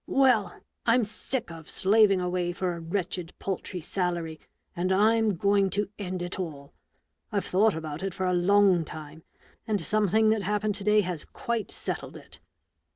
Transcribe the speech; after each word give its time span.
Well! 0.07 0.59
I'm 0.87 1.03
sick 1.03 1.51
of 1.51 1.69
slaving 1.69 2.19
away 2.19 2.53
for 2.53 2.73
a 2.73 2.79
wretched 2.79 3.33
paltry 3.37 3.79
salary, 3.81 4.39
and 4.75 4.91
I'm 4.91 5.35
going 5.35 5.69
to 5.77 5.89
end 5.99 6.23
it 6.23 6.39
all, 6.39 6.73
I've 7.31 7.45
thought 7.45 7.75
about 7.75 8.01
it 8.01 8.15
for 8.15 8.25
a 8.25 8.33
long 8.33 8.83
time, 8.83 9.21
and 9.67 9.79
something 9.79 10.31
that 10.31 10.41
happened 10.41 10.73
to 10.73 10.83
day 10.83 11.01
has 11.01 11.23
quite 11.23 11.69
settled 11.69 12.17
it. 12.17 12.39